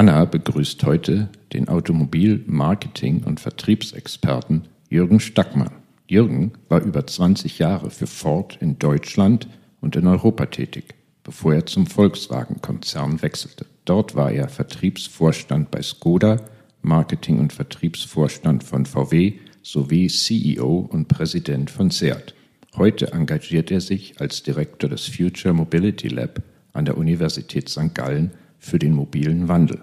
[0.00, 5.72] Anna begrüßt heute den Automobil-, Marketing- und Vertriebsexperten Jürgen Stackmann.
[6.08, 9.46] Jürgen war über 20 Jahre für Ford in Deutschland
[9.82, 13.66] und in Europa tätig, bevor er zum Volkswagen-Konzern wechselte.
[13.84, 16.38] Dort war er Vertriebsvorstand bei Skoda,
[16.80, 22.34] Marketing- und Vertriebsvorstand von VW sowie CEO und Präsident von Seat.
[22.74, 26.40] Heute engagiert er sich als Direktor des Future Mobility Lab
[26.72, 27.94] an der Universität St.
[27.94, 29.82] Gallen für den mobilen Wandel.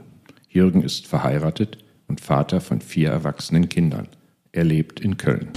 [0.57, 4.07] Jürgen ist verheiratet und Vater von vier erwachsenen Kindern.
[4.51, 5.49] Er lebt in Köln.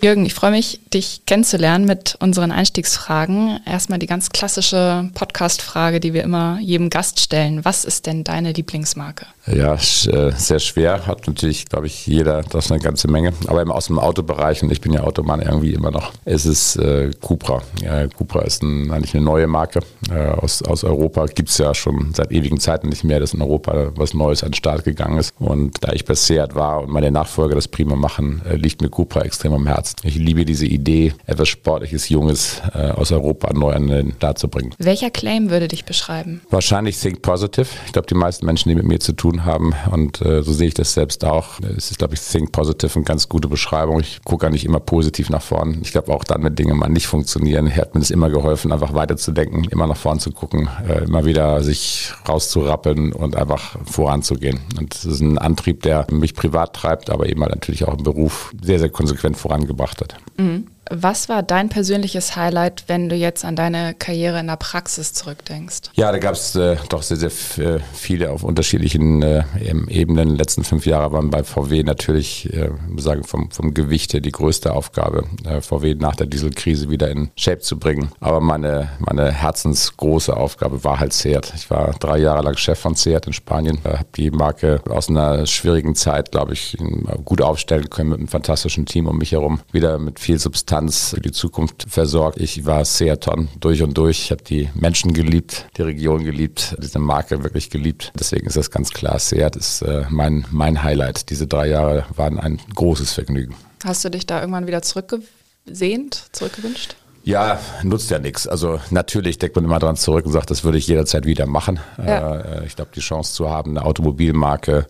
[0.00, 3.60] Jürgen, ich freue mich, dich kennenzulernen mit unseren Einstiegsfragen.
[3.66, 7.62] Erstmal die ganz klassische Podcast-Frage, die wir immer jedem Gast stellen.
[7.62, 9.26] Was ist denn deine Lieblingsmarke?
[9.54, 11.06] Ja, äh, sehr schwer.
[11.06, 13.32] Hat natürlich, glaube ich, jeder das eine ganze Menge.
[13.46, 17.10] Aber aus dem Autobereich, und ich bin ja Automann irgendwie immer noch, ist es äh,
[17.20, 17.62] Cupra.
[17.82, 21.26] Ja, Cupra ist ein, eigentlich eine neue Marke äh, aus, aus Europa.
[21.26, 24.50] Gibt es ja schon seit ewigen Zeiten nicht mehr, dass in Europa was Neues an
[24.50, 25.34] den Start gegangen ist.
[25.38, 28.88] Und da ich bei Seat war und meine Nachfolger das prima machen, äh, liegt mir
[28.88, 29.96] Cupra extrem am Herzen.
[30.02, 34.48] Ich liebe diese Idee, etwas Sportliches, Junges äh, aus Europa neu an den Start zu
[34.48, 34.74] bringen.
[34.78, 36.40] Welcher Claim würde dich beschreiben?
[36.50, 37.66] Wahrscheinlich Think Positive.
[37.86, 40.68] Ich glaube, die meisten Menschen, die mit mir zu tun haben, und äh, so sehe
[40.68, 44.00] ich das selbst auch, es ist, glaube ich, Think Positive eine ganz gute Beschreibung.
[44.00, 45.78] Ich gucke nicht immer positiv nach vorn.
[45.82, 48.94] Ich glaube, auch dann, wenn Dinge mal nicht funktionieren, hat mir das immer geholfen, einfach
[48.94, 54.60] weiterzudenken, immer nach vorn zu gucken, äh, immer wieder sich rauszurappeln und einfach voranzugehen.
[54.78, 58.04] Und das ist ein Antrieb, der mich privat treibt, aber eben halt natürlich auch im
[58.04, 60.16] Beruf sehr, sehr konsequent vorangebracht gebracht hat.
[60.36, 60.66] Mhm.
[60.90, 65.90] Was war dein persönliches Highlight, wenn du jetzt an deine Karriere in der Praxis zurückdenkst?
[65.94, 69.44] Ja, da gab es äh, doch sehr, sehr äh, viele auf unterschiedlichen äh,
[69.88, 70.30] Ebenen.
[70.30, 74.32] Die letzten fünf Jahre waren bei VW natürlich, äh, sagen vom, vom Gewicht her die
[74.32, 78.10] größte Aufgabe, äh, VW nach der Dieselkrise wieder in Shape zu bringen.
[78.20, 81.52] Aber meine, meine herzensgroße Aufgabe war halt Seat.
[81.54, 85.46] Ich war drei Jahre lang Chef von Seat in Spanien, habe die Marke aus einer
[85.46, 86.76] schwierigen Zeit, glaube ich,
[87.24, 91.10] gut aufstellen können mit einem fantastischen Team um mich herum, wieder mit viel Substanz Substanz
[91.10, 92.38] für die Zukunft versorgt.
[92.38, 94.20] Ich war Seaton durch und durch.
[94.20, 98.12] Ich habe die Menschen geliebt, die Region geliebt, diese Marke wirklich geliebt.
[98.18, 99.18] Deswegen ist das ganz klar.
[99.18, 101.30] Seat ist äh, mein, mein Highlight.
[101.30, 103.56] Diese drei Jahre waren ein großes Vergnügen.
[103.84, 106.96] Hast du dich da irgendwann wieder zurückgesehnt, zurückgewünscht?
[107.24, 108.46] Ja, nutzt ja nichts.
[108.46, 111.80] Also natürlich denkt man immer dran zurück und sagt, das würde ich jederzeit wieder machen.
[111.98, 112.36] Ja.
[112.36, 114.86] Äh, ich glaube, die Chance zu haben, eine Automobilmarke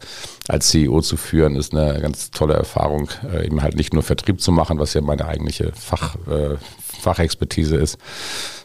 [0.49, 3.09] als CEO zu führen, ist eine ganz tolle Erfahrung.
[3.33, 6.57] Äh, eben halt nicht nur Vertrieb zu machen, was ja meine eigentliche Fach, äh,
[7.01, 7.99] Fachexpertise ist,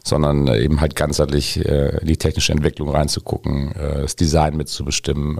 [0.03, 5.39] sondern eben halt ganzheitlich in die technische Entwicklung reinzugucken, das Design mitzubestimmen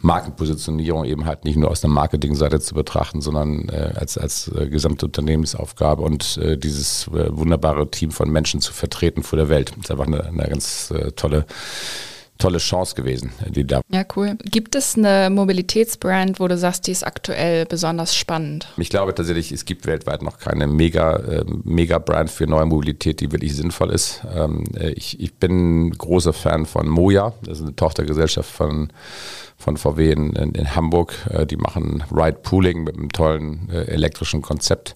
[0.00, 4.68] Markenpositionierung eben halt nicht nur aus der Marketingseite zu betrachten, sondern äh, als, als äh,
[4.68, 9.70] gesamte Unternehmensaufgabe und äh, dieses äh, wunderbare Team von Menschen zu vertreten vor der Welt.
[9.70, 11.46] Das ist einfach eine, eine ganz äh, tolle
[12.38, 13.82] tolle Chance gewesen, die da.
[13.90, 14.36] Ja, cool.
[14.44, 18.68] Gibt es eine Mobilitätsbrand, wo du sagst, die ist aktuell besonders spannend?
[18.76, 23.20] Ich glaube tatsächlich, es gibt weltweit noch keine mega, äh, mega Brand für neue Mobilität,
[23.20, 24.22] die wirklich sinnvoll ist.
[24.34, 28.92] Ähm, äh, ich, ich bin großer Fan von Moja, das ist eine Tochtergesellschaft von
[29.60, 31.14] von VW in, in, in Hamburg.
[31.30, 34.94] Äh, die machen Ride Pooling mit einem tollen äh, elektrischen Konzept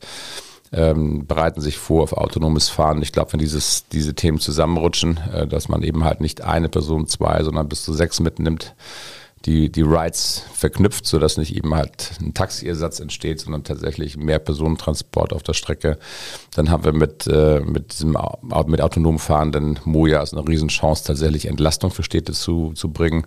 [0.72, 3.03] ähm, bereiten sich vor auf autonomes Fahren.
[3.03, 7.06] Ich glaube, wenn dieses, diese Themen zusammenrutschen, äh, dass man eben halt nicht eine Person,
[7.06, 8.75] zwei, sondern bis zu sechs mitnimmt,
[9.44, 15.33] die, die Rides verknüpft, sodass nicht eben halt ein Taxiersatz entsteht, sondern tatsächlich mehr Personentransport
[15.33, 15.99] auf der Strecke.
[16.55, 18.16] Dann haben wir mit, äh, mit diesem
[18.66, 23.27] mit autonom fahrenden Moja eine Riesenchance, tatsächlich Entlastung für Städte zu, zu bringen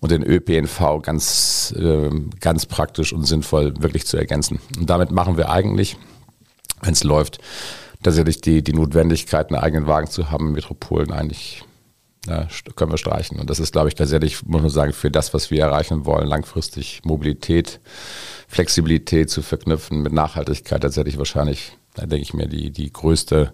[0.00, 4.58] und den ÖPNV ganz, äh, ganz praktisch und sinnvoll wirklich zu ergänzen.
[4.78, 5.96] Und damit machen wir eigentlich
[6.80, 7.38] wenn es läuft,
[8.02, 11.64] tatsächlich die, die Notwendigkeit, einen eigenen Wagen zu haben in Metropolen eigentlich
[12.26, 13.38] ja, können wir streichen.
[13.38, 16.26] Und das ist, glaube ich, tatsächlich, muss man sagen, für das, was wir erreichen wollen,
[16.26, 17.80] langfristig Mobilität,
[18.48, 23.52] Flexibilität zu verknüpfen mit Nachhaltigkeit, tatsächlich wahrscheinlich, da denke ich mir, die, die größte,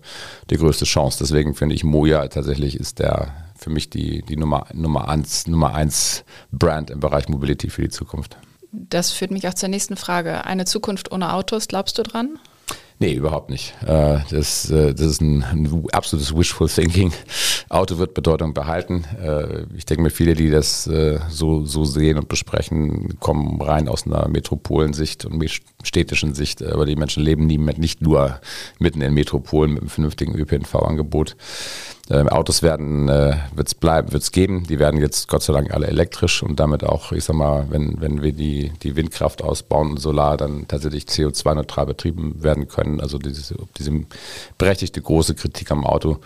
[0.51, 1.19] die größte Chance.
[1.21, 5.75] Deswegen finde ich, Moja tatsächlich ist der für mich die, die Nummer, Nummer eins, Nummer
[5.75, 8.39] eins Brand im Bereich Mobility für die Zukunft.
[8.73, 10.47] Das führt mich auch zur nächsten Frage.
[10.47, 12.39] Eine Zukunft ohne Autos, glaubst du dran?
[13.03, 13.75] Nee, überhaupt nicht.
[13.83, 17.13] Äh, das, äh, das ist ein, absolutes Wishful Thinking.
[17.71, 19.05] Auto wird Bedeutung behalten.
[19.19, 20.85] Äh, ich denke mir, viele, die das
[21.31, 25.43] so, so sehen und besprechen, kommen rein aus einer Metropolensicht und
[25.83, 26.63] städtischen Sicht.
[26.63, 28.39] Aber die Menschen leben nie, nicht nur
[28.79, 31.37] mitten in Metropolen mit einem vernünftigen ÖPNV-Angebot.
[32.11, 34.65] Ähm, Autos werden, äh, wird es bleiben, wird es geben.
[34.69, 38.01] Die werden jetzt Gott sei Dank alle elektrisch und damit auch, ich sag mal, wenn,
[38.01, 43.01] wenn wir die, die Windkraft ausbauen und Solar dann tatsächlich CO2-neutral betrieben werden können.
[43.01, 43.93] Also diese, diese
[44.59, 46.19] berechtigte große Kritik am Auto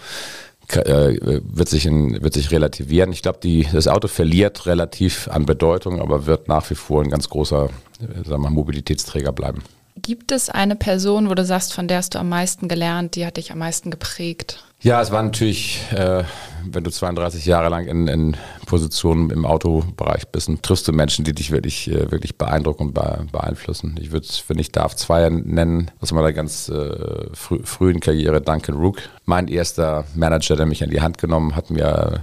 [0.68, 3.12] äh, wird sich, in, wird sich relativieren.
[3.12, 3.40] Ich glaube,
[3.70, 7.68] das Auto verliert relativ an Bedeutung, aber wird nach wie vor ein ganz großer
[8.00, 9.62] äh, sagen wir, Mobilitätsträger bleiben.
[9.96, 13.26] Gibt es eine Person, wo du sagst, von der hast du am meisten gelernt, die
[13.26, 14.64] hat dich am meisten geprägt?
[14.84, 16.24] Ja, es war natürlich, äh,
[16.72, 21.34] wenn du 32 Jahre lang in, in Positionen im Autobereich bist, triffst du Menschen, die
[21.34, 23.96] dich wirklich, äh, wirklich beeindrucken und beeinflussen.
[24.00, 28.76] Ich würde, wenn ich darf, zwei nennen aus meiner ganz äh, frü frühen Karriere, Duncan
[28.76, 28.98] Rook.
[29.26, 32.20] Mein erster Manager, der mich an die Hand genommen hat, mir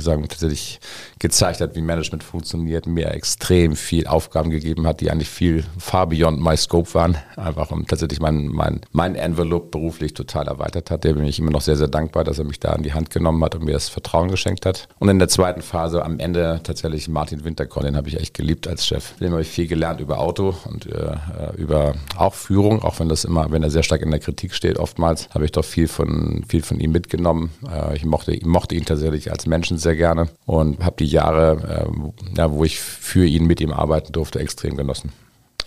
[0.00, 0.80] sagen, tatsächlich
[1.18, 6.06] gezeigt hat, wie Management funktioniert, mir extrem viel Aufgaben gegeben hat, die eigentlich viel far
[6.06, 7.16] beyond my scope waren.
[7.36, 11.04] Einfach um tatsächlich mein, mein, mein Envelope beruflich total erweitert hat.
[11.04, 13.10] Der bin ich immer noch sehr, sehr dankbar, dass er mich da an die Hand
[13.10, 14.88] genommen hat und mir das Vertrauen geschenkt hat.
[14.98, 18.68] Und in der zweiten Phase am Ende tatsächlich Martin Winterkorn, den habe ich echt geliebt
[18.68, 19.16] als Chef.
[19.18, 21.16] Dem habe ich viel gelernt über Auto und äh,
[21.56, 24.78] über auch Führung, auch wenn das immer, wenn er sehr stark in der Kritik steht,
[24.78, 27.50] oftmals habe ich doch viel von, viel von ihm mitgenommen.
[27.68, 32.36] Äh, ich mochte, mochte ihn tatsächlich als Menschen sehr gerne und habe die Jahre, äh,
[32.36, 35.12] ja, wo ich für ihn mit ihm arbeiten durfte, extrem genossen.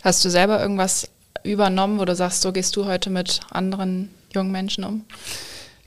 [0.03, 1.09] Hast du selber irgendwas
[1.43, 5.05] übernommen, wo du sagst, so gehst du heute mit anderen jungen Menschen um?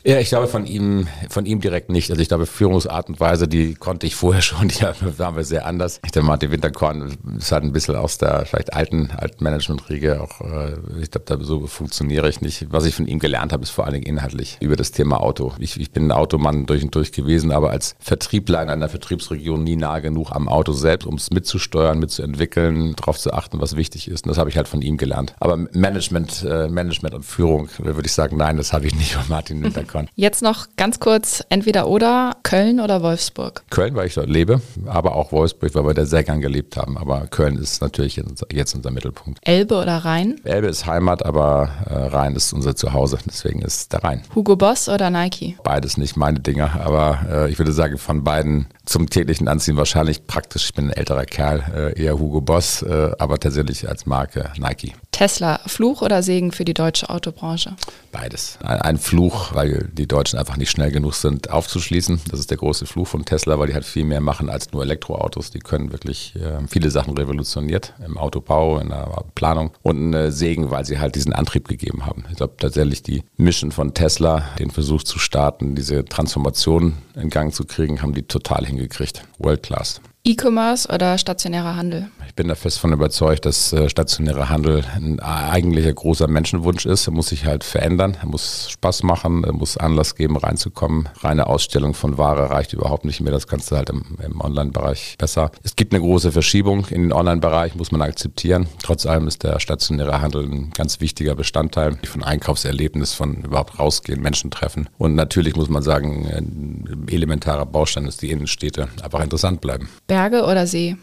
[0.08, 2.08] Ja, ich glaube von ihm, von ihm direkt nicht.
[2.08, 5.66] Also ich glaube, Führungsart und Weise, die konnte ich vorher schon, die waren wir sehr
[5.66, 6.00] anders.
[6.02, 10.40] Ich denke, Martin Winterkorn ist halt ein bisschen aus der vielleicht alten, alten Management-Riege auch,
[10.40, 12.72] äh, ich glaube, da so funktioniere ich nicht.
[12.72, 15.52] Was ich von ihm gelernt habe, ist vor allen Dingen inhaltlich über das Thema Auto.
[15.58, 19.62] Ich, ich bin ein Automann durch und durch gewesen, aber als Vertriebler in einer Vertriebsregion
[19.62, 24.08] nie nah genug am Auto selbst, um es mitzusteuern, mitzuentwickeln, darauf zu achten, was wichtig
[24.08, 24.24] ist.
[24.24, 25.34] Und das habe ich halt von ihm gelernt.
[25.38, 29.28] Aber Management, äh, Management und Führung, würde ich sagen, nein, das habe ich nicht von
[29.28, 30.08] Martin Winterkorn kann.
[30.14, 33.62] Jetzt noch ganz kurz, entweder oder, Köln oder Wolfsburg?
[33.70, 36.96] Köln, weil ich dort lebe, aber auch Wolfsburg, weil wir da sehr gern gelebt haben.
[36.96, 38.22] Aber Köln ist natürlich
[38.52, 39.40] jetzt unser Mittelpunkt.
[39.42, 40.40] Elbe oder Rhein?
[40.44, 44.22] Elbe ist Heimat, aber äh, Rhein ist unser Zuhause, deswegen ist der Rhein.
[44.34, 45.56] Hugo Boss oder Nike?
[45.62, 50.26] Beides nicht meine Dinger, aber äh, ich würde sagen, von beiden zum täglichen Anziehen wahrscheinlich
[50.26, 50.64] praktisch.
[50.64, 54.94] Ich bin ein älterer Kerl, äh, eher Hugo Boss, äh, aber tatsächlich als Marke Nike.
[55.18, 57.74] Tesla, Fluch oder Segen für die deutsche Autobranche?
[58.12, 58.56] Beides.
[58.62, 62.20] Ein, ein, Fluch, weil die Deutschen einfach nicht schnell genug sind, aufzuschließen.
[62.30, 64.82] Das ist der große Fluch von Tesla, weil die halt viel mehr machen als nur
[64.82, 65.50] Elektroautos.
[65.50, 69.72] Die können wirklich äh, viele Sachen revolutioniert im Autobau, in der Planung.
[69.82, 72.24] Und ein äh, Segen, weil sie halt diesen Antrieb gegeben haben.
[72.30, 77.52] Ich glaube tatsächlich die Mission von Tesla, den Versuch zu starten, diese Transformation in Gang
[77.52, 79.22] zu kriegen, haben die total hingekriegt.
[79.38, 80.00] World Class.
[80.24, 82.10] E-Commerce oder stationärer Handel?
[82.38, 87.08] Bin da fest von überzeugt, dass äh, stationärer Handel ein eigentlicher großer Menschenwunsch ist.
[87.08, 91.08] Er muss sich halt verändern, er muss Spaß machen, er muss Anlass geben, reinzukommen.
[91.18, 93.32] Reine Ausstellung von Ware reicht überhaupt nicht mehr.
[93.32, 95.50] Das kannst du halt im, im Online-Bereich besser.
[95.64, 98.68] Es gibt eine große Verschiebung in den Online-Bereich, muss man akzeptieren.
[98.80, 104.22] Trotz allem ist der stationäre Handel ein ganz wichtiger Bestandteil von Einkaufserlebnis, von überhaupt rausgehen,
[104.22, 104.88] Menschen treffen.
[104.96, 109.88] Und natürlich muss man sagen, ein elementarer Baustein ist die Innenstädte einfach interessant bleiben.
[110.06, 110.96] Berge oder See?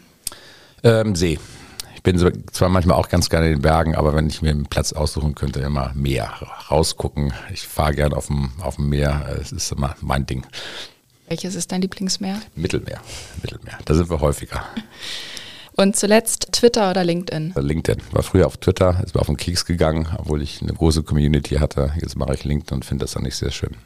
[0.86, 1.38] Ähm, See.
[1.96, 2.16] Ich bin
[2.52, 5.34] zwar manchmal auch ganz gerne in den Bergen, aber wenn ich mir einen Platz aussuchen
[5.34, 6.32] könnte, immer Meer
[6.70, 7.32] rausgucken.
[7.52, 9.36] Ich fahre gerne auf dem, auf dem Meer.
[9.40, 10.46] Es ist immer mein Ding.
[11.26, 12.40] Welches ist dein Lieblingsmeer?
[12.54, 13.00] Mittelmeer.
[13.42, 13.78] Mittelmeer.
[13.84, 14.62] Da sind wir häufiger.
[15.74, 17.54] Und zuletzt Twitter oder LinkedIn?
[17.56, 18.00] LinkedIn.
[18.12, 21.56] War früher auf Twitter, ist mir auf den Keks gegangen, obwohl ich eine große Community
[21.56, 21.92] hatte.
[22.00, 23.76] Jetzt mache ich LinkedIn und finde das dann nicht sehr schön.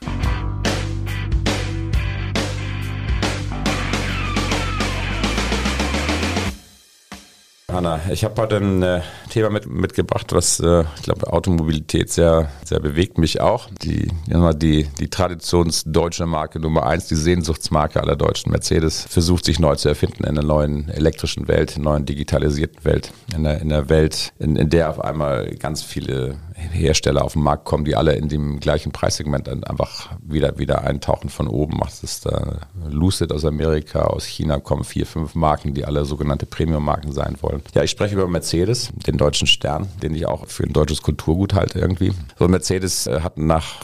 [7.73, 12.49] Anna, ich habe heute ein äh, Thema mit, mitgebracht, was äh, ich glaube Automobilität sehr,
[12.65, 13.69] sehr bewegt mich auch.
[13.83, 19.77] Die, die, die traditionsdeutsche Marke Nummer eins, die Sehnsuchtsmarke aller Deutschen, Mercedes, versucht sich neu
[19.77, 23.73] zu erfinden in einer neuen elektrischen Welt, in einer neuen digitalisierten Welt, in einer, in
[23.73, 27.97] einer Welt, in, in der auf einmal ganz viele Hersteller auf den Markt kommen, die
[27.97, 31.79] alle in dem gleichen Preissegment einfach wieder, wieder eintauchen von oben.
[31.81, 32.59] Das ist da
[32.89, 37.60] Lucid aus Amerika, aus China kommen vier, fünf Marken, die alle sogenannte Premium-Marken sein wollen.
[37.75, 41.55] Ja, ich spreche über Mercedes, den deutschen Stern, den ich auch für ein deutsches Kulturgut
[41.55, 42.13] halte irgendwie.
[42.39, 43.83] So Mercedes äh, hat nach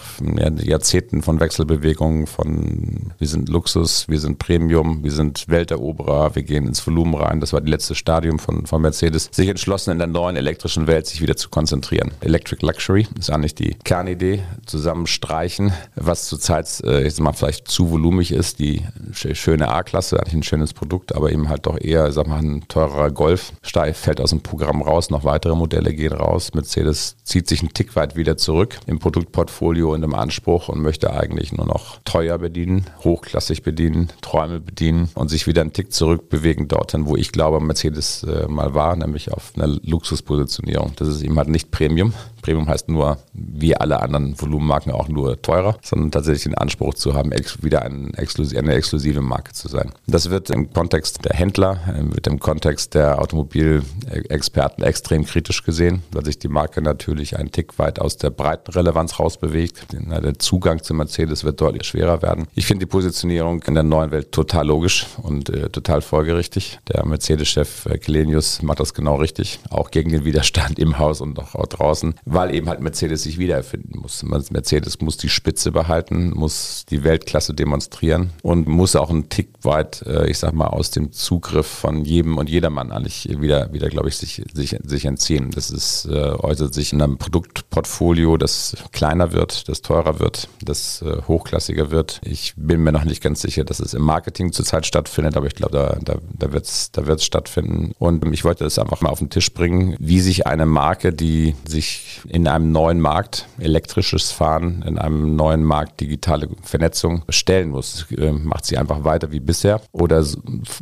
[0.62, 6.66] Jahrzehnten von Wechselbewegungen, von wir sind Luxus, wir sind Premium, wir sind Welteroberer, wir gehen
[6.66, 7.40] ins Volumen rein.
[7.40, 11.06] Das war das letzte Stadium von, von Mercedes, sich entschlossen in der neuen elektrischen Welt
[11.06, 12.12] sich wieder zu konzentrieren.
[12.21, 18.33] Electric Luxury ist eigentlich die Kernidee, zusammenstreichen, was zurzeit äh, jetzt mal vielleicht zu volumig
[18.33, 22.38] ist, die schöne A-Klasse, eigentlich ein schönes Produkt, aber eben halt doch eher, sag mal,
[22.38, 23.52] ein teurerer Golf.
[23.67, 26.55] Steif fällt aus dem Programm raus, noch weitere Modelle gehen raus.
[26.55, 31.13] Mercedes zieht sich einen Tick weit wieder zurück im Produktportfolio und im Anspruch und möchte
[31.13, 36.69] eigentlich nur noch teuer bedienen, hochklassig bedienen, Träume bedienen und sich wieder einen Tick zurückbewegen
[36.69, 40.93] dorthin, wo ich glaube, Mercedes äh, mal war, nämlich auf einer Luxuspositionierung.
[40.97, 42.13] Das ist eben halt nicht Premium.
[42.47, 47.15] Premium heißt nur, wie alle anderen Volumenmarken auch nur teurer, sondern tatsächlich den Anspruch zu
[47.15, 49.91] haben, wieder eine exklusive Marke zu sein.
[50.07, 56.05] Das wird im Kontext der Händler, äh, wird im Kontext der Automobilexperten extrem kritisch gesehen,
[56.12, 59.87] weil sich die Marke natürlich einen Tick weit aus der breiten Relevanz rausbewegt.
[59.93, 62.47] Der Zugang zu Mercedes wird deutlich schwerer werden.
[62.55, 66.79] Ich finde die Positionierung in der neuen Welt total logisch und äh, total folgerichtig.
[66.87, 71.41] Der Mercedes-Chef äh, Kelenius macht das genau richtig, auch gegen den Widerstand im Haus und
[71.41, 74.23] auch draußen, weil eben halt Mercedes sich wiedererfinden muss.
[74.23, 80.02] Mercedes muss die Spitze behalten, muss die Weltklasse demonstrieren und muss auch einen Tick weit,
[80.02, 84.09] äh, ich sag mal, aus dem Zugriff von jedem und jedermann eigentlich wieder, wieder glaube
[84.09, 85.50] ich, sich, sich, sich entziehen.
[85.50, 91.00] Das ist, äh, äußert sich in einem Produktportfolio, das kleiner wird, das teurer wird, das
[91.00, 92.21] äh, hochklassiger wird.
[92.23, 95.55] Ich bin mir noch nicht ganz sicher, dass es im Marketing zurzeit stattfindet, aber ich
[95.55, 97.93] glaube, da, da, da wird es da wird's stattfinden.
[97.99, 101.55] Und ich wollte das einfach mal auf den Tisch bringen, wie sich eine Marke, die
[101.66, 108.06] sich in einem neuen Markt, elektrisches Fahren, in einem neuen Markt, digitale Vernetzung stellen muss.
[108.12, 110.25] Äh, macht sie einfach weiter wie bisher oder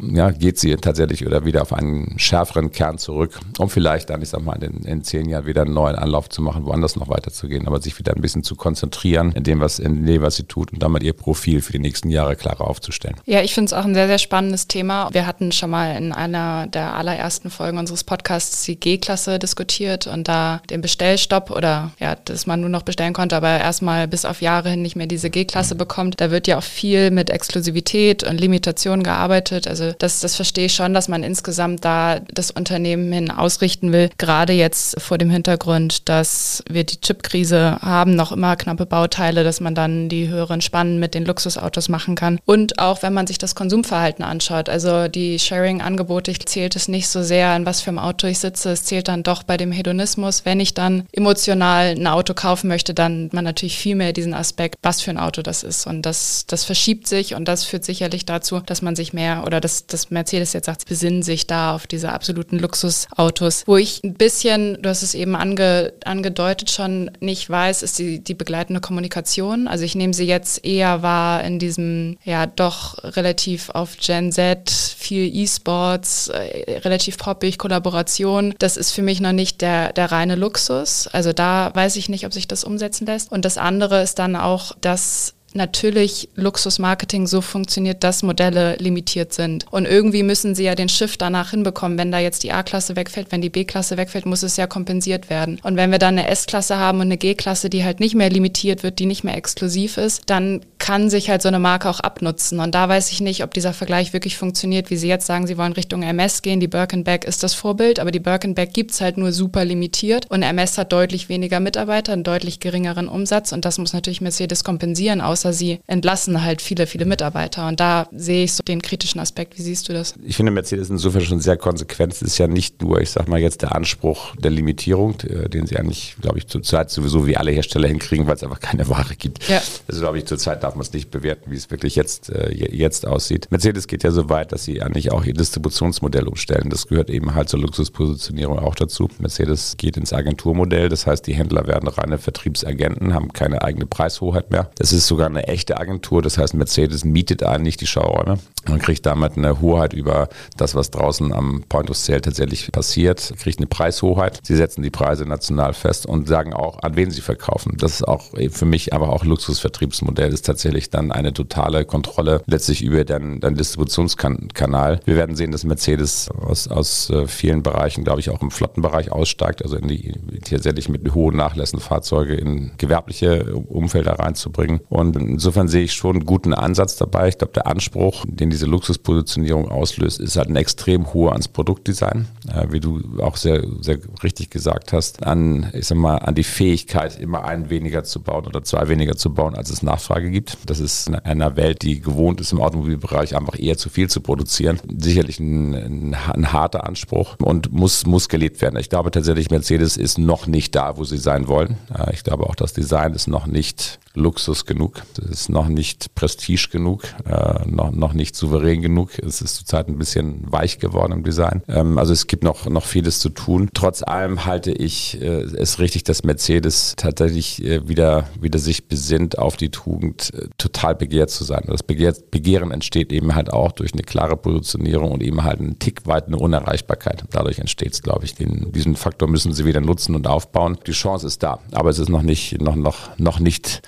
[0.02, 4.30] ja, geht sie tatsächlich oder wieder auf einen schärferen Kern zurück, um vielleicht dann, ich
[4.30, 7.66] sag mal, in, in zehn Jahren wieder einen neuen Anlauf zu machen, woanders noch weiterzugehen,
[7.66, 10.72] aber sich wieder ein bisschen zu konzentrieren in dem, was, in dem, was sie tut
[10.72, 13.16] und damit ihr Profil für die nächsten Jahre klarer aufzustellen.
[13.24, 15.08] Ja, ich finde es auch ein sehr, sehr spannendes Thema.
[15.12, 20.28] Wir hatten schon mal in einer der allerersten Folgen unseres Podcasts die G-Klasse diskutiert und
[20.28, 20.80] da den
[21.25, 24.83] Bestellstopp oder ja, dass man nur noch bestellen konnte, aber erstmal bis auf Jahre hin
[24.83, 26.21] nicht mehr diese G-Klasse bekommt.
[26.21, 29.66] Da wird ja auch viel mit Exklusivität und Limitation gearbeitet.
[29.66, 34.11] Also das, das verstehe ich schon, dass man insgesamt da das Unternehmen hin ausrichten will.
[34.19, 39.61] Gerade jetzt vor dem Hintergrund, dass wir die Chipkrise haben, noch immer knappe Bauteile, dass
[39.61, 42.38] man dann die höheren Spannen mit den Luxusautos machen kann.
[42.45, 47.09] Und auch wenn man sich das Konsumverhalten anschaut, also die Sharing-Angebote, ich zählt es nicht
[47.09, 49.73] so sehr, in was für einem Auto ich sitze, es zählt dann doch bei dem
[49.73, 50.45] Hedonismus.
[50.45, 54.76] Wenn ich dann emotional ein Auto kaufen möchte, dann man natürlich viel mehr diesen Aspekt,
[54.83, 55.87] was für ein Auto das ist.
[55.87, 59.61] Und das, das verschiebt sich und das führt sicherlich dazu, dass man sich mehr oder
[59.61, 63.62] dass das Mercedes jetzt sagt, besinnen sich da auf diese absoluten Luxusautos.
[63.66, 68.18] Wo ich ein bisschen, du hast es eben ange, angedeutet schon, nicht weiß, ist die,
[68.18, 69.68] die begleitende Kommunikation.
[69.68, 74.71] Also ich nehme sie jetzt eher wahr in diesem, ja, doch relativ auf Gen Z,
[74.71, 78.54] viel E-Sports, äh, relativ poppig, Kollaboration.
[78.59, 81.03] Das ist für mich noch nicht der, der reine Luxus.
[81.12, 83.30] Also da weiß ich nicht, ob sich das umsetzen lässt.
[83.32, 89.66] Und das andere ist dann auch, dass natürlich Luxusmarketing so funktioniert, dass Modelle limitiert sind.
[89.70, 91.99] Und irgendwie müssen sie ja den Shift danach hinbekommen.
[91.99, 95.61] Wenn da jetzt die A-Klasse wegfällt, wenn die B-Klasse wegfällt, muss es ja kompensiert werden.
[95.62, 98.82] Und wenn wir dann eine S-Klasse haben und eine G-Klasse, die halt nicht mehr limitiert
[98.82, 102.61] wird, die nicht mehr exklusiv ist, dann kann sich halt so eine Marke auch abnutzen.
[102.61, 105.56] Und da weiß ich nicht, ob dieser Vergleich wirklich funktioniert, wie Sie jetzt sagen, Sie
[105.56, 106.61] wollen Richtung MS gehen.
[106.61, 110.30] Die Birkenback ist das Vorbild, aber die Birkenback gibt's halt nur super limitiert.
[110.30, 113.52] Und MS hat deutlich weniger Mitarbeiter, einen deutlich geringeren Umsatz.
[113.52, 117.68] Und das muss natürlich Mercedes kompensieren, außer außer sie entlassen halt viele, viele Mitarbeiter.
[117.68, 119.58] Und da sehe ich so den kritischen Aspekt.
[119.58, 120.14] Wie siehst du das?
[120.24, 122.12] Ich finde, Mercedes insofern schon sehr konsequent.
[122.12, 125.66] Es ist ja nicht nur, ich sag mal jetzt, der Anspruch der Limitierung, äh, den
[125.66, 129.14] sie eigentlich, glaube ich, zurzeit sowieso wie alle Hersteller hinkriegen, weil es einfach keine Ware
[129.16, 129.48] gibt.
[129.48, 129.60] Ja.
[129.88, 133.06] Also, glaube ich, zurzeit darf man es nicht bewerten, wie es wirklich jetzt, äh, jetzt
[133.06, 133.48] aussieht.
[133.50, 136.70] Mercedes geht ja so weit, dass sie eigentlich auch ihr Distributionsmodell umstellen.
[136.70, 139.08] Das gehört eben halt zur Luxuspositionierung auch dazu.
[139.18, 140.88] Mercedes geht ins Agenturmodell.
[140.88, 144.70] Das heißt, die Händler werden reine Vertriebsagenten, haben keine eigene Preishoheit mehr.
[144.76, 146.23] Das ist sogar eine echte Agentur.
[146.23, 148.38] Das heißt, Mercedes mietet eigentlich die Schauräume.
[148.69, 153.35] Man kriegt damit eine Hoheit über das, was draußen am Point of Sale tatsächlich passiert,
[153.38, 154.41] kriegt eine Preishoheit.
[154.43, 157.76] Sie setzen die Preise national fest und sagen auch, an wen sie verkaufen.
[157.76, 162.83] Das ist auch für mich aber auch Luxusvertriebsmodell, ist tatsächlich dann eine totale Kontrolle letztlich
[162.83, 165.00] über den, den Distributionskanal.
[165.05, 169.12] Wir werden sehen, dass Mercedes aus, aus äh, vielen Bereichen, glaube ich, auch im Flottenbereich
[169.12, 174.81] aussteigt, also in die tatsächlich mit hohen Nachlässen Fahrzeuge in gewerbliche Umfelder reinzubringen.
[174.88, 177.28] Und insofern sehe ich schon einen guten Ansatz dabei.
[177.28, 182.28] Ich glaube, der Anspruch, den diese Luxuspositionierung auslöst, ist halt ein extrem hoher ans Produktdesign,
[182.49, 186.45] äh, wie du auch sehr, sehr richtig gesagt hast, an, ich sag mal, an die
[186.45, 190.59] Fähigkeit, immer einen weniger zu bauen oder zwei weniger zu bauen, als es Nachfrage gibt.
[190.66, 194.21] Das ist in einer Welt, die gewohnt ist, im Automobilbereich einfach eher zu viel zu
[194.21, 194.81] produzieren.
[194.99, 198.78] Sicherlich ein, ein, ein harter Anspruch und muss, muss gelebt werden.
[198.78, 201.76] Ich glaube tatsächlich, Mercedes ist noch nicht da, wo sie sein wollen.
[201.95, 205.02] Äh, ich glaube auch, das Design ist noch nicht Luxus genug.
[205.18, 209.18] Ist noch nicht Prestige genug, äh, noch, noch nicht souverän genug.
[209.18, 211.62] Es ist zurzeit ein bisschen weich geworden im Design.
[211.68, 213.71] Ähm, also es gibt noch, noch vieles zu tun.
[213.75, 219.38] Trotz allem halte ich äh, es richtig, dass Mercedes tatsächlich äh, wieder, wieder sich besinnt
[219.38, 221.64] auf die Tugend, äh, total begehrt zu sein.
[221.66, 225.78] Das Begehr, Begehren entsteht eben halt auch durch eine klare Positionierung und eben halt einen
[225.78, 227.25] Tick weit eine Unerreichbarkeit.
[227.30, 228.35] Dadurch entsteht es, glaube ich.
[228.35, 230.78] Den, diesen Faktor müssen sie wieder nutzen und aufbauen.
[230.87, 233.83] Die Chance ist da, aber es ist noch nicht, noch, noch, noch nicht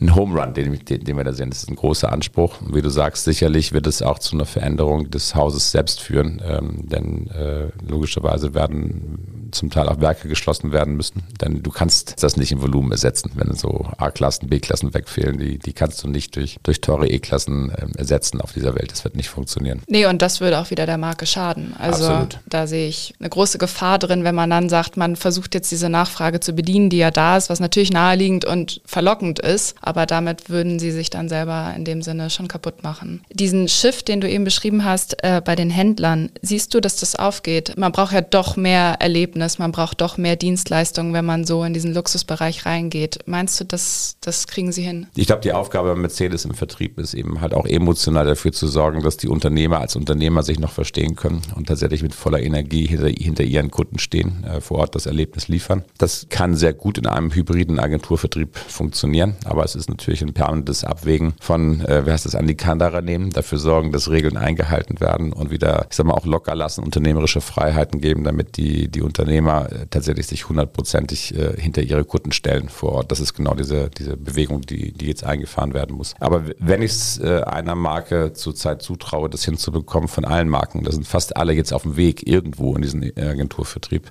[0.00, 1.50] ein Home Run, den, den, den wir da sehen.
[1.50, 2.60] Das ist ein großer Anspruch.
[2.60, 6.40] Und wie du sagst, sicherlich wird es auch zu einer Veränderung des Hauses selbst führen,
[6.44, 11.22] ähm, denn äh, logischerweise werden zum Teil auch Werke geschlossen werden müssen.
[11.40, 15.38] Denn du kannst das nicht im Volumen ersetzen, wenn so A-Klassen, B-Klassen wegfehlen.
[15.38, 18.92] Die, die kannst du nicht durch, durch teure E-Klassen äh, ersetzen auf dieser Welt.
[18.92, 19.82] Das wird nicht funktionieren.
[19.86, 21.74] Nee, und das würde auch wieder der Marke schaden.
[21.78, 22.38] Also Absolut.
[22.48, 25.88] da sehe ich eine große Gefahr drin, wenn man dann sagt, man versucht jetzt diese
[25.88, 29.76] Nachfrage zu bedienen, die ja da ist, was natürlich naheliegend und verlockend ist.
[29.80, 33.22] Aber damit würden sie sich dann selber in dem Sinne schon kaputt machen.
[33.32, 37.16] Diesen Shift, den du eben beschrieben hast, äh, bei den Händlern, siehst du, dass das
[37.16, 37.74] aufgeht?
[37.76, 41.64] Man braucht ja doch mehr Erlebnis Ergebnis, man braucht doch mehr Dienstleistungen, wenn man so
[41.64, 43.20] in diesen Luxusbereich reingeht.
[43.26, 45.06] Meinst du, das, das kriegen Sie hin?
[45.14, 49.02] Ich glaube, die Aufgabe Mercedes im Vertrieb ist eben halt auch emotional dafür zu sorgen,
[49.02, 53.08] dass die Unternehmer als Unternehmer sich noch verstehen können und tatsächlich mit voller Energie hinter,
[53.08, 55.84] hinter ihren Kunden stehen, äh, vor Ort das Erlebnis liefern.
[55.98, 60.84] Das kann sehr gut in einem hybriden Agenturvertrieb funktionieren, aber es ist natürlich ein permanentes
[60.84, 65.00] Abwägen von, äh, wer heißt das, an die Kandara nehmen, dafür sorgen, dass Regeln eingehalten
[65.00, 69.02] werden und wieder, ich sag mal, auch locker lassen, unternehmerische Freiheiten geben, damit die, die
[69.02, 73.12] Unternehmer Unternehmer äh, tatsächlich sich hundertprozentig äh, hinter ihre Kunden stellen vor Ort.
[73.12, 76.14] Das ist genau diese, diese Bewegung, die, die jetzt eingefahren werden muss.
[76.18, 80.90] Aber wenn ich es äh, einer Marke zurzeit zutraue, das hinzubekommen von allen Marken, da
[80.90, 84.10] sind fast alle jetzt auf dem Weg irgendwo in diesen Agenturvertrieb,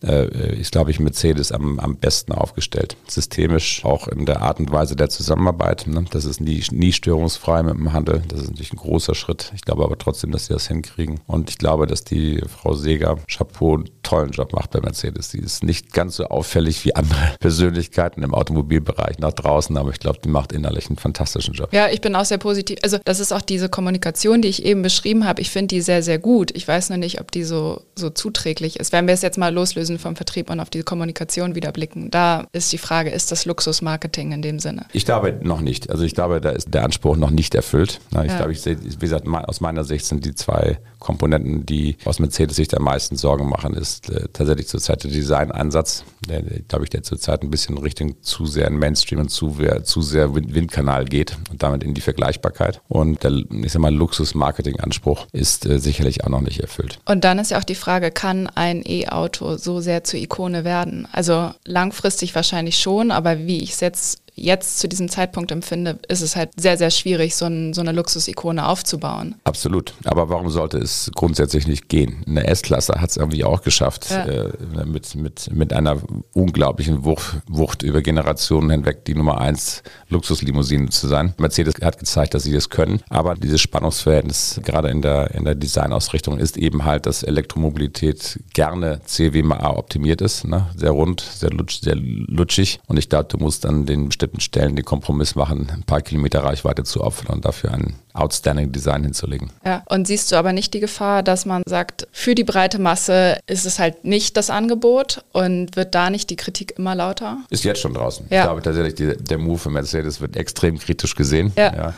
[0.00, 2.96] ist, glaube ich, Mercedes am, am besten aufgestellt.
[3.08, 5.86] Systemisch, auch in der Art und Weise der Zusammenarbeit.
[5.86, 6.04] Ne?
[6.10, 8.22] Das ist nie, nie störungsfrei mit dem Handel.
[8.28, 9.52] Das ist natürlich ein großer Schritt.
[9.54, 11.20] Ich glaube aber trotzdem, dass sie das hinkriegen.
[11.26, 15.30] Und ich glaube, dass die Frau Seger, Chapeau, einen tollen Job macht bei Mercedes.
[15.30, 19.98] Die ist nicht ganz so auffällig wie andere Persönlichkeiten im Automobilbereich nach draußen, aber ich
[19.98, 21.72] glaube, die macht innerlich einen fantastischen Job.
[21.72, 22.78] Ja, ich bin auch sehr positiv.
[22.82, 25.40] Also das ist auch diese Kommunikation, die ich eben beschrieben habe.
[25.40, 26.50] Ich finde die sehr, sehr gut.
[26.54, 28.92] Ich weiß nur nicht, ob die so, so zuträglich ist.
[28.92, 32.46] Wenn wir es jetzt mal loslösen vom Vertrieb und auf die Kommunikation wieder blicken, da
[32.52, 34.86] ist die Frage, ist das Luxusmarketing in dem Sinne?
[34.92, 35.90] Ich glaube noch nicht.
[35.90, 38.00] Also ich glaube, da ist der Anspruch noch nicht erfüllt.
[38.10, 38.36] Ich ja.
[38.36, 42.56] glaube, ich sehe, wie gesagt, aus meiner Sicht sind die zwei Komponenten, die aus Mercedes
[42.56, 47.02] sich am meisten Sorgen machen, ist äh, tatsächlich zurzeit der Designansatz, der, glaube ich, der
[47.02, 51.36] zurzeit ein bisschen Richtung zu sehr in Mainstream und zu, zu sehr Wind Windkanal geht
[51.50, 52.80] und damit in die Vergleichbarkeit.
[52.88, 56.98] Und der, ich sag mal, Luxus-Marketing-Anspruch ist äh, sicherlich auch noch nicht erfüllt.
[57.04, 61.08] Und dann ist ja auch die Frage, kann ein E-Auto so sehr zur Ikone werden?
[61.12, 66.20] Also langfristig wahrscheinlich schon, aber wie ich es jetzt jetzt zu diesem Zeitpunkt empfinde, ist
[66.20, 69.34] es halt sehr, sehr schwierig, so, ein, so eine Luxusikone aufzubauen.
[69.44, 69.94] Absolut.
[70.04, 72.22] Aber warum sollte es grundsätzlich nicht gehen?
[72.26, 74.26] Eine S-Klasse hat es irgendwie auch geschafft, ja.
[74.26, 74.52] äh,
[74.84, 75.96] mit, mit, mit einer
[76.34, 81.34] unglaublichen Wucht, Wucht über Generationen hinweg die Nummer eins Luxuslimousine zu sein.
[81.38, 83.00] Mercedes hat gezeigt, dass sie das können.
[83.08, 89.00] Aber dieses Spannungsverhältnis, gerade in der, in der Designausrichtung, ist eben halt, dass Elektromobilität gerne
[89.06, 90.44] CWMA optimiert ist.
[90.46, 90.66] Ne?
[90.76, 92.80] Sehr rund, sehr, lutsch, sehr lutschig.
[92.86, 96.00] Und ich glaube, du musst an den bestimmten bestimmten Stellen den Kompromiss machen, ein paar
[96.00, 99.50] Kilometer Reichweite zu opfern und dafür ein outstanding Design hinzulegen.
[99.64, 103.38] Ja, und siehst du aber nicht die Gefahr, dass man sagt, für die breite Masse
[103.46, 107.38] ist es halt nicht das Angebot und wird da nicht die Kritik immer lauter?
[107.50, 108.26] Ist jetzt schon draußen.
[108.30, 108.38] Ja.
[108.38, 111.52] Ich glaube tatsächlich, die, der Move von Mercedes wird extrem kritisch gesehen.
[111.56, 111.74] Ja.
[111.74, 111.94] ja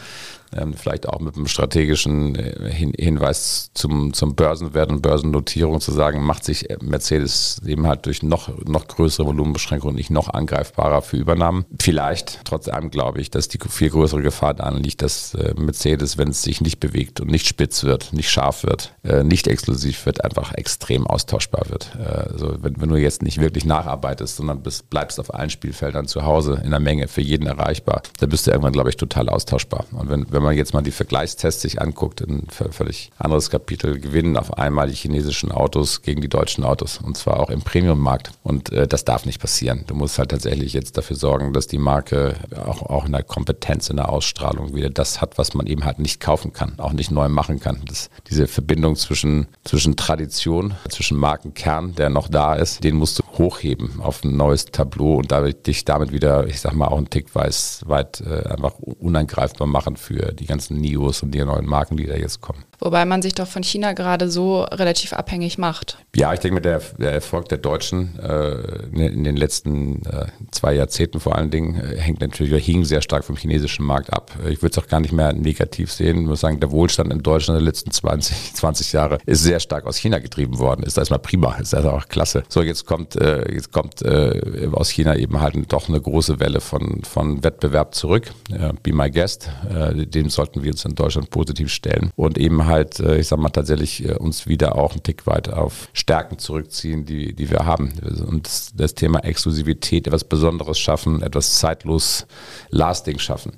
[0.56, 5.92] ähm, vielleicht auch mit einem strategischen äh, Hin Hinweis zum, zum Börsenwert und Börsennotierung zu
[5.92, 11.16] sagen, macht sich Mercedes eben halt durch noch, noch größere Volumenbeschränkungen nicht noch angreifbarer für
[11.16, 11.64] Übernahmen.
[11.80, 16.18] Vielleicht, trotz allem glaube ich, dass die viel größere Gefahr daran liegt, dass äh, Mercedes,
[16.18, 20.06] wenn es sich nicht bewegt und nicht spitz wird, nicht scharf wird, äh, nicht exklusiv
[20.06, 21.96] wird, einfach extrem austauschbar wird.
[21.98, 26.24] Also wenn, wenn du jetzt nicht wirklich nacharbeitest, sondern bist, bleibst auf allen Spielfeldern zu
[26.24, 29.84] Hause in der Menge für jeden erreichbar, dann bist du irgendwann, glaube ich, total austauschbar.
[29.92, 34.37] Und wenn, wenn man jetzt mal die Vergleichstests sich anguckt, ein völlig anderes Kapitel, gewinnen
[34.37, 38.33] auf einmal die chinesischen Autos gegen die deutschen Autos und zwar auch im Premium-Markt.
[38.42, 39.85] Und äh, das darf nicht passieren.
[39.87, 43.90] Du musst halt tatsächlich jetzt dafür sorgen, dass die Marke auch, auch in der Kompetenz,
[43.90, 47.11] in der Ausstrahlung wieder das hat, was man eben halt nicht kaufen kann, auch nicht
[47.11, 47.83] neu machen kann.
[47.87, 53.22] Das, diese Verbindung zwischen, zwischen Tradition, zwischen Markenkern, der noch da ist, den musst du
[53.38, 57.11] hochheben auf ein neues Tableau und damit, dich damit wieder, ich sag mal, auch einen
[57.11, 61.97] Tick weiß, weit äh, einfach unangreifbar machen für die ganzen Nios und die neuen Marken,
[61.97, 62.64] die da jetzt kommen.
[62.81, 65.99] Wobei man sich doch von China gerade so relativ abhängig macht.
[66.14, 70.75] Ja, ich denke, mit der, der Erfolg der Deutschen äh, in den letzten äh, zwei
[70.75, 74.33] Jahrzehnten vor allen Dingen äh, hängt natürlich hing sehr stark vom chinesischen Markt ab.
[74.49, 76.23] Ich würde es auch gar nicht mehr negativ sehen.
[76.23, 79.61] Ich muss sagen, der Wohlstand in Deutschland in den letzten 20, 20 Jahre ist sehr
[79.61, 80.85] stark aus China getrieben worden.
[80.85, 82.45] Ist erstmal prima, ist also auch klasse.
[82.49, 86.61] So, jetzt kommt, äh, jetzt kommt äh, aus China eben halt doch eine große Welle
[86.61, 88.31] von, von Wettbewerb zurück.
[88.51, 92.67] Äh, Be My Guest, äh, dem sollten wir uns in Deutschland positiv stellen und eben
[92.68, 96.38] halt, äh, ich sag mal, tatsächlich äh, uns wieder auch einen Tick weit auf Stärken
[96.38, 97.92] zurückziehen, die, die wir haben.
[98.26, 102.26] Und das, Thema Exklusivität, etwas Besonderes schaffen, etwas zeitlos
[102.70, 103.52] lasting schaffen.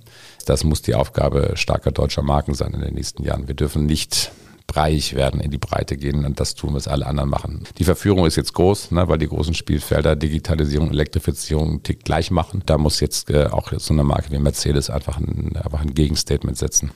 [0.46, 3.46] Das muss die Aufgabe starker deutscher Marken sein in den nächsten Jahren.
[3.46, 4.32] Wir dürfen nicht
[4.70, 7.64] breiig werden, in die Breite gehen und das tun, was alle anderen machen.
[7.78, 12.30] Die Verführung ist jetzt groß, ne, weil die großen Spielfelder Digitalisierung, Elektrifizierung einen Tick gleich
[12.30, 12.62] machen.
[12.66, 16.56] Da muss jetzt äh, auch so eine Marke wie Mercedes einfach ein, einfach ein Gegenstatement
[16.56, 16.92] setzen.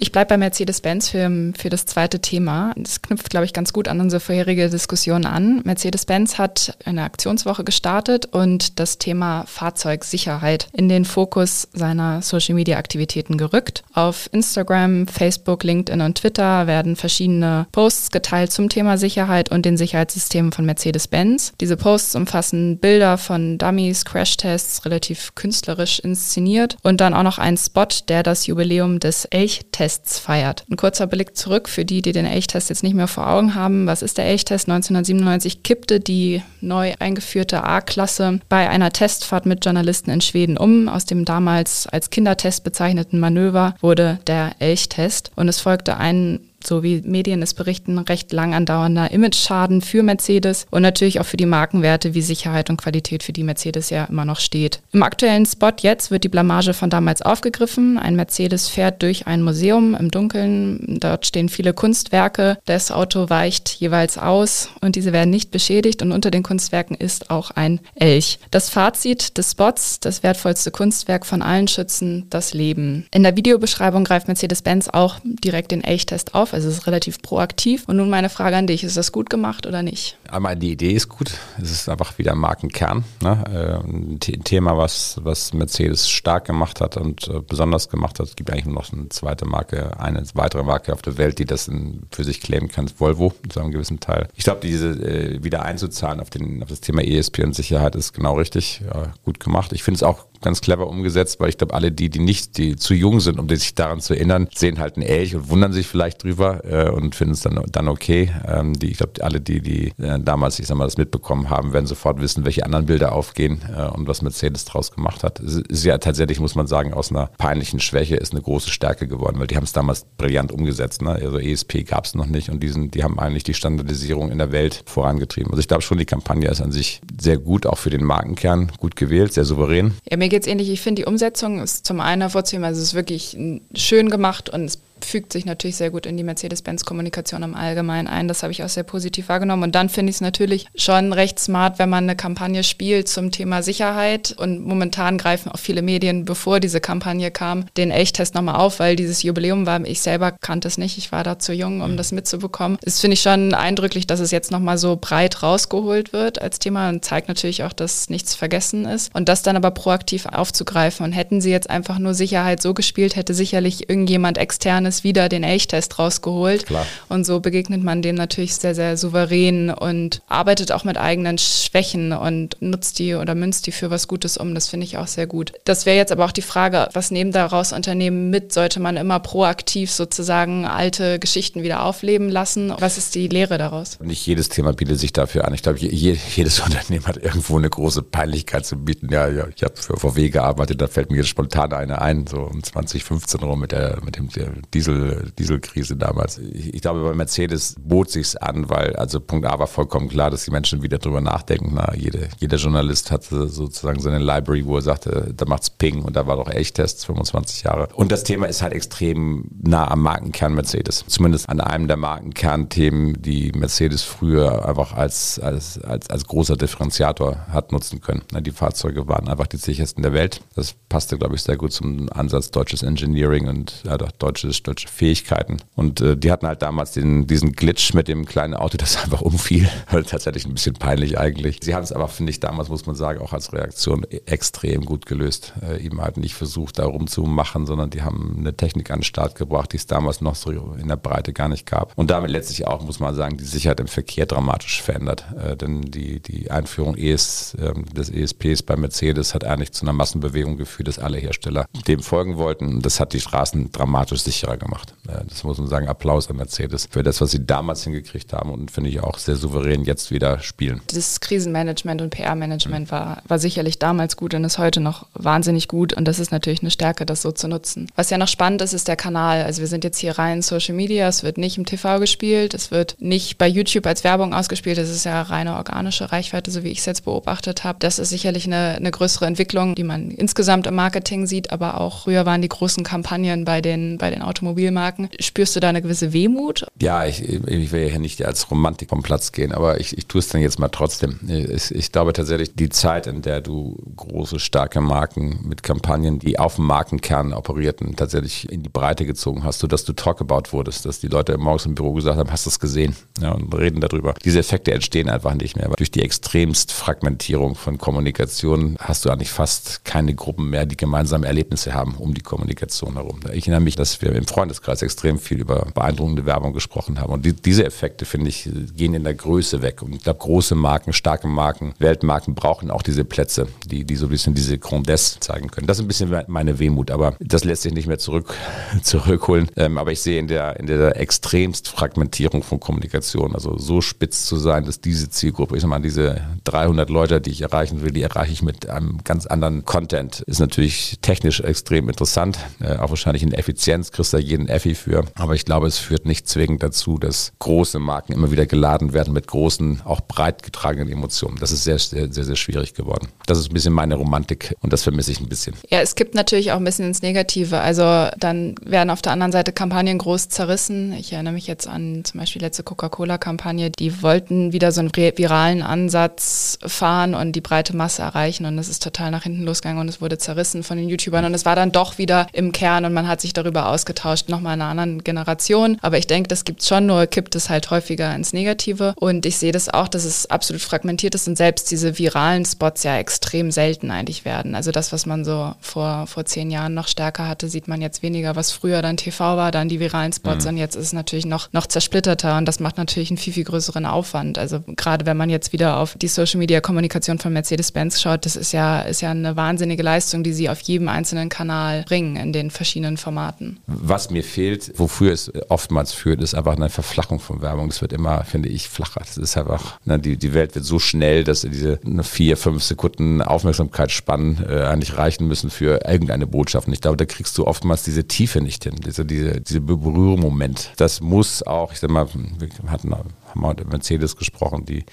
[0.00, 2.72] Ich bleibe bei Mercedes-Benz für, für das zweite Thema.
[2.76, 5.60] Das knüpft, glaube ich, ganz gut an unsere vorherige Diskussion an.
[5.64, 13.82] Mercedes-Benz hat eine Aktionswoche gestartet und das Thema Fahrzeugsicherheit in den Fokus seiner Social-Media-Aktivitäten gerückt.
[13.92, 19.76] Auf Instagram, Facebook, LinkedIn und Twitter werden verschiedene Posts geteilt zum Thema Sicherheit und den
[19.76, 21.54] Sicherheitssystemen von Mercedes-Benz.
[21.60, 27.56] Diese Posts umfassen Bilder von Dummies, Crashtests, relativ künstlerisch inszeniert und dann auch noch einen
[27.56, 30.64] Spot, der das Jubiläum des Elch-Tests Elchtests feiert.
[30.70, 33.86] Ein kurzer Blick zurück für die, die den Elchtest jetzt nicht mehr vor Augen haben.
[33.86, 34.68] Was ist der Elchtest?
[34.68, 40.88] 1997 kippte die neu eingeführte A-Klasse bei einer Testfahrt mit Journalisten in Schweden um.
[40.88, 46.82] Aus dem damals als Kindertest bezeichneten Manöver wurde der Elchtest und es folgte ein so
[46.82, 51.46] wie Medien es berichten, recht lang andauernder Image-Schaden für Mercedes und natürlich auch für die
[51.46, 54.80] Markenwerte wie Sicherheit und Qualität, für die Mercedes ja immer noch steht.
[54.92, 57.98] Im aktuellen Spot jetzt wird die Blamage von damals aufgegriffen.
[57.98, 60.98] Ein Mercedes fährt durch ein Museum im Dunkeln.
[61.00, 62.58] Dort stehen viele Kunstwerke.
[62.66, 67.30] Das Auto weicht jeweils aus und diese werden nicht beschädigt und unter den Kunstwerken ist
[67.30, 68.38] auch ein Elch.
[68.50, 73.06] Das Fazit des Spots, das wertvollste Kunstwerk von allen schützen das Leben.
[73.12, 76.52] In der Videobeschreibung greift Mercedes-Benz auch direkt den Elchtest auf.
[76.58, 77.84] Also es ist relativ proaktiv.
[77.86, 80.18] Und nun meine Frage an dich, ist das gut gemacht oder nicht?
[80.30, 81.32] Einmal die Idee ist gut.
[81.60, 83.04] Es ist einfach wieder Markenkern.
[83.22, 83.44] Ne?
[83.50, 88.26] Äh, ein Thema, was, was Mercedes stark gemacht hat und äh, besonders gemacht hat.
[88.26, 91.46] Es gibt eigentlich nur noch eine zweite Marke, eine weitere Marke auf der Welt, die
[91.46, 94.28] das in, für sich claimen kann, Volvo zu einem gewissen Teil.
[94.34, 98.12] Ich glaube, diese äh, wieder einzuzahlen auf, den, auf das Thema ESP und Sicherheit ist
[98.12, 98.82] genau richtig.
[98.84, 99.72] Ja, gut gemacht.
[99.72, 102.76] Ich finde es auch ganz clever umgesetzt, weil ich glaube, alle die, die nicht, die
[102.76, 105.86] zu jung sind, um sich daran zu erinnern, sehen halt einen Elch und wundern sich
[105.86, 108.30] vielleicht drüber äh, und finden es dann, dann okay.
[108.46, 111.72] Ähm, die, ich glaube, alle die, die äh, damals, ich sag mal, das mitbekommen haben,
[111.72, 115.40] werden sofort wissen, welche anderen Bilder aufgehen äh, und was Mercedes draus gemacht hat.
[115.40, 119.06] Es ist ja tatsächlich, muss man sagen, aus einer peinlichen Schwäche ist eine große Stärke
[119.08, 121.02] geworden, weil die haben es damals brillant umgesetzt.
[121.02, 121.10] Ne?
[121.10, 124.52] Also ESP gab es noch nicht und diesen, die haben eigentlich die Standardisierung in der
[124.52, 125.50] Welt vorangetrieben.
[125.50, 128.72] Also ich glaube schon, die Kampagne ist an sich sehr gut, auch für den Markenkern
[128.78, 129.94] gut gewählt, sehr souverän.
[130.10, 130.70] Ja, mir geht es ähnlich.
[130.70, 133.36] Ich finde, die Umsetzung ist zum einen hervorzuheben, also es ist wirklich
[133.74, 138.28] schön gemacht und es fügt sich natürlich sehr gut in die Mercedes-Benz-Kommunikation im Allgemeinen ein.
[138.28, 139.64] Das habe ich auch sehr positiv wahrgenommen.
[139.64, 143.30] Und dann finde ich es natürlich schon recht smart, wenn man eine Kampagne spielt zum
[143.30, 144.34] Thema Sicherheit.
[144.36, 148.96] Und momentan greifen auch viele Medien, bevor diese Kampagne kam, den Elchtest nochmal auf, weil
[148.96, 152.12] dieses Jubiläum war, ich selber kannte es nicht, ich war da zu jung, um das
[152.12, 152.78] mitzubekommen.
[152.82, 156.88] Es finde ich schon eindrücklich, dass es jetzt nochmal so breit rausgeholt wird als Thema
[156.88, 159.14] und zeigt natürlich auch, dass nichts vergessen ist.
[159.14, 161.04] Und das dann aber proaktiv aufzugreifen.
[161.04, 165.28] Und hätten sie jetzt einfach nur Sicherheit so gespielt, hätte sicherlich irgendjemand externes Endes wieder
[165.28, 166.66] den Elchtest rausgeholt.
[166.66, 166.86] Klar.
[167.08, 172.12] Und so begegnet man dem natürlich sehr, sehr souverän und arbeitet auch mit eigenen Schwächen
[172.12, 174.54] und nutzt die oder münzt die für was Gutes um.
[174.54, 175.52] Das finde ich auch sehr gut.
[175.64, 178.52] Das wäre jetzt aber auch die Frage, was nehmen daraus Unternehmen mit?
[178.52, 182.72] Sollte man immer proaktiv sozusagen alte Geschichten wieder aufleben lassen?
[182.78, 184.00] Was ist die Lehre daraus?
[184.00, 185.52] Nicht jedes Thema bietet sich dafür an.
[185.52, 189.08] Ich glaube, jedes Unternehmen hat irgendwo eine große Peinlichkeit zu bieten.
[189.12, 192.38] Ja, ja ich habe für VW gearbeitet, da fällt mir jetzt spontan eine ein, so
[192.38, 196.38] um 2015 rum mit der mit dem der Diesel Dieselkrise damals.
[196.38, 200.44] Ich, glaube, bei Mercedes bot sich's an, weil also Punkt A war vollkommen klar, dass
[200.44, 201.72] die Menschen wieder drüber nachdenken.
[201.74, 206.14] Na, jede, jeder Journalist hatte sozusagen seine Library, wo er sagte, da macht's Ping und
[206.14, 207.88] da war doch Echttests 25 Jahre.
[207.94, 211.04] Und das Thema ist halt extrem nah am Markenkern Mercedes.
[211.08, 217.46] Zumindest an einem der Markenkernthemen, die Mercedes früher einfach als, als, als, als großer Differenziator
[217.50, 218.22] hat nutzen können.
[218.40, 220.40] Die Fahrzeuge waren einfach die sichersten der Welt.
[220.54, 225.58] Das passte, glaube ich, sehr gut zum Ansatz deutsches Engineering und ja, deutsches, deutsche Fähigkeiten.
[225.74, 229.22] Und äh, die hatten halt damals den, diesen Glitch mit dem kleinen Auto, das einfach
[229.22, 229.68] umfiel.
[229.90, 231.60] Tatsächlich ein bisschen peinlich eigentlich.
[231.62, 235.06] Sie haben es aber, finde ich, damals, muss man sagen, auch als Reaktion extrem gut
[235.06, 235.54] gelöst.
[235.62, 239.34] Äh, eben halt nicht versucht, da rumzumachen, sondern die haben eine Technik an den Start
[239.34, 241.96] gebracht, die es damals noch so in der Breite gar nicht gab.
[241.96, 245.24] Und damit letztlich auch, muss man sagen, die Sicherheit im Verkehr dramatisch verändert.
[245.42, 249.94] Äh, denn die, die Einführung ES, äh, des ESPs bei Mercedes hat eigentlich zu einer
[249.94, 252.82] Massenbewegung geführt, dass alle Hersteller dem folgen wollten.
[252.82, 254.94] Das hat die Straßen dramatisch sicherer gemacht.
[255.28, 255.88] Das muss man sagen.
[255.88, 259.36] Applaus an Mercedes für das, was sie damals hingekriegt haben und finde ich auch sehr
[259.36, 260.80] souverän jetzt wieder spielen.
[260.92, 262.90] Das Krisenmanagement und PR-Management mhm.
[262.90, 265.94] war, war sicherlich damals gut und ist heute noch wahnsinnig gut.
[265.94, 267.88] Und das ist natürlich eine Stärke, das so zu nutzen.
[267.96, 269.44] Was ja noch spannend ist, ist der Kanal.
[269.44, 271.08] Also wir sind jetzt hier rein Social Media.
[271.08, 272.54] Es wird nicht im TV gespielt.
[272.54, 274.78] Es wird nicht bei YouTube als Werbung ausgespielt.
[274.78, 277.78] Das ist ja reine organische Reichweite, so wie ich es jetzt beobachtet habe.
[277.80, 282.02] Das ist sicherlich eine, eine größere Entwicklung, die man insgesamt im Marketing sieht, aber auch
[282.02, 285.08] früher waren die großen Kampagnen bei den, bei den Automobilmarken.
[285.20, 286.66] Spürst du da eine gewisse Wehmut?
[286.80, 290.20] Ja, ich, ich will ja nicht als Romantik vom Platz gehen, aber ich, ich tue
[290.20, 291.20] es dann jetzt mal trotzdem.
[291.26, 296.38] Ich, ich glaube tatsächlich, die Zeit, in der du große, starke Marken mit Kampagnen, die
[296.38, 301.00] auf dem Markenkern operierten, tatsächlich in die Breite gezogen hast, sodass du Talkabout wurdest, dass
[301.00, 302.96] die Leute morgens im Büro gesagt haben, hast du es gesehen?
[303.20, 304.14] Ja, und reden darüber.
[304.24, 305.68] Diese Effekte entstehen einfach nicht mehr.
[305.76, 311.26] Durch die extremst Fragmentierung von Kommunikation hast du eigentlich fast keine Gruppen mehr, die gemeinsame
[311.26, 313.20] Erlebnisse haben um die Kommunikation herum.
[313.32, 317.12] Ich erinnere mich, dass wir im Freundeskreis extrem viel über beeindruckende Werbung gesprochen haben.
[317.12, 319.82] Und die, diese Effekte, finde ich, gehen in der Größe weg.
[319.82, 324.06] Und ich glaube, große Marken, starke Marken, Weltmarken brauchen auch diese Plätze, die, die so
[324.06, 325.66] ein bisschen diese Grandesse zeigen können.
[325.66, 328.32] Das ist ein bisschen meine Wehmut, aber das lässt sich nicht mehr zurück,
[328.84, 329.48] zurückholen.
[329.56, 334.24] Ähm, aber ich sehe in der, in der extremst Fragmentierung von Kommunikation, also so spitz
[334.24, 337.90] zu sein, dass diese Zielgruppe, ich sag mal, diese 300 Leute, die ich erreichen will,
[337.90, 340.20] die erreiche ich mit einem ganz anderen Content.
[340.20, 344.74] Ist natürlich technisch extrem interessant, äh, auch wahrscheinlich in Effizienz kriegst du da jeden Effi
[344.74, 345.04] für.
[345.14, 349.14] Aber ich glaube, es führt nicht zwingend dazu, dass große Marken immer wieder geladen werden
[349.14, 351.36] mit großen, auch breit getragenen Emotionen.
[351.38, 353.08] Das ist sehr, sehr, sehr, sehr schwierig geworden.
[353.26, 355.54] Das ist ein bisschen meine Romantik und das vermisse ich ein bisschen.
[355.68, 357.60] Ja, es gibt natürlich auch ein bisschen ins Negative.
[357.60, 360.92] Also dann werden auf der anderen Seite Kampagnen groß zerrissen.
[360.92, 363.70] Ich erinnere mich jetzt an zum Beispiel die letzte Coca-Cola-Kampagne.
[363.70, 368.68] Die wollten wieder so einen viralen Ansatz fahren und die breite Masse erreichen und es
[368.68, 371.56] ist total nach hinten losgegangen und es wurde zerrissen von den YouTubern und es war
[371.56, 375.04] dann doch wieder im Kern und man hat sich darüber ausgetauscht, nochmal in einer anderen
[375.04, 375.78] Generation.
[375.82, 378.94] Aber ich denke, das gibt es schon, nur kippt es halt häufiger ins Negative.
[378.96, 382.82] Und ich sehe das auch, dass es absolut fragmentiert ist und selbst diese viralen Spots
[382.82, 384.54] ja extrem selten eigentlich werden.
[384.54, 388.02] Also das, was man so vor, vor zehn Jahren noch stärker hatte, sieht man jetzt
[388.02, 388.36] weniger.
[388.36, 390.50] Was früher dann TV war, dann die viralen Spots mhm.
[390.50, 393.44] und jetzt ist es natürlich noch, noch zersplitterter und das macht natürlich einen viel, viel
[393.44, 394.38] größeren Aufwand.
[394.38, 398.36] Also gerade wenn man jetzt wieder auf die Social Media Kommunikation von Mercedes-Benz schaut, das
[398.36, 402.32] ist ja, ist ja eine wahnsinnige Leistung, die sie auf jedem einzelnen Kanal bringen in
[402.32, 403.58] den verschiedenen Formaten.
[403.66, 407.68] Was mir fehlt, wofür es oftmals führt, ist einfach eine Verflachung von Werbung.
[407.68, 409.00] Es wird immer, finde ich, flacher.
[409.02, 412.62] Es ist einfach, ne, die, die Welt wird so schnell, dass diese eine vier, fünf
[412.62, 416.66] Sekunden Aufmerksamkeitsspannen äh, eigentlich reichen müssen für irgendeine Botschaft.
[416.66, 420.72] Und ich glaube, da kriegst du oftmals diese Tiefe nicht hin, diese, diese, diese Berührungsmoment.
[420.76, 422.92] Das muss auch, ich sag mal, wir hatten
[423.28, 424.84] haben wir mit Mercedes gesprochen, die,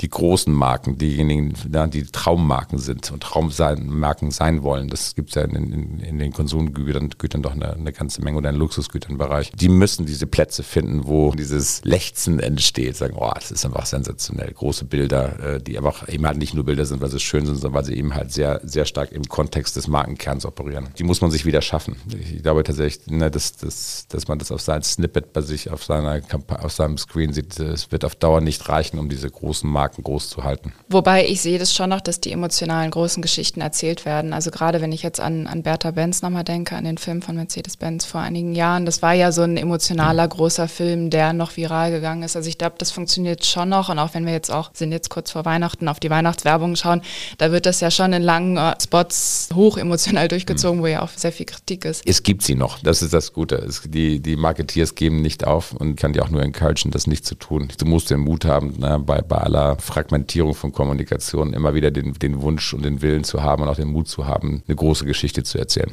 [0.00, 1.54] die großen Marken, diejenigen,
[1.92, 4.88] die Traummarken sind und Traummarken sein wollen.
[4.88, 8.38] Das gibt es ja in, in, in, den Konsumgütern Gütern doch eine, eine, ganze Menge
[8.38, 9.52] oder in Luxusgüternbereich.
[9.52, 12.96] Die müssen diese Plätze finden, wo dieses Lechzen entsteht.
[12.96, 14.52] Sagen, oh, das ist einfach sensationell.
[14.52, 17.56] Große Bilder, äh, die einfach eben halt nicht nur Bilder sind, weil sie schön sind,
[17.56, 20.88] sondern weil sie eben halt sehr, sehr stark im Kontext des Markenkerns operieren.
[20.98, 21.96] Die muss man sich wieder schaffen.
[22.18, 25.84] Ich glaube tatsächlich, ne, dass, dass, dass man das auf sein Snippet bei sich, auf,
[25.84, 26.20] seiner,
[26.60, 30.28] auf seinem Screen sieht, das wird auf Dauer nicht reichen, um diese großen Marken groß
[30.28, 30.72] zu halten.
[30.88, 34.32] Wobei ich sehe das schon noch, dass die emotionalen großen Geschichten erzählt werden.
[34.32, 37.36] Also gerade wenn ich jetzt an, an Bertha Benz nochmal denke, an den Film von
[37.36, 41.90] Mercedes-Benz vor einigen Jahren, das war ja so ein emotionaler großer Film, der noch viral
[41.90, 42.36] gegangen ist.
[42.36, 43.88] Also ich glaube, das funktioniert schon noch.
[43.88, 47.02] Und auch wenn wir jetzt auch, sind jetzt kurz vor Weihnachten, auf die Weihnachtswerbung schauen,
[47.38, 50.82] da wird das ja schon in langen äh, Spots hoch emotional durchgezogen, mhm.
[50.82, 52.02] wo ja auch sehr viel Kritik ist.
[52.06, 53.56] Es gibt sie noch, das ist das Gute.
[53.56, 57.24] Es, die, die Marketeers geben nicht auf und kann dir auch nur encouragen, das nicht
[57.24, 57.68] zu tun.
[57.78, 62.12] Du musst den Mut haben, ne, bei, bei aller Fragmentierung von Kommunikation immer wieder den,
[62.14, 65.04] den Wunsch und den Willen zu haben und auch den Mut zu haben, eine große
[65.04, 65.92] Geschichte zu erzählen.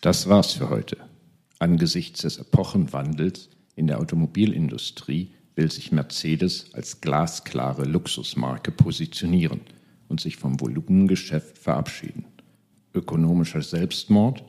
[0.00, 0.96] Das war's für heute.
[1.60, 9.60] Angesichts des Epochenwandels in der Automobilindustrie will sich Mercedes als glasklare Luxusmarke positionieren
[10.08, 12.31] und sich vom Volumengeschäft verabschieden.
[12.94, 14.44] Ökonomischer Selbstmord